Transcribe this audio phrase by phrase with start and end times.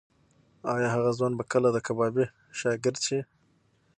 [0.73, 2.25] ایا هغه ځوان به کله د کبابي
[2.59, 3.19] شاګرد شي؟